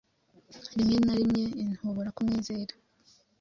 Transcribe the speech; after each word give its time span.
Rimwe 0.77 0.97
na 1.05 1.13
rimweinhobora 1.19 2.13
kumwizera 2.15 2.73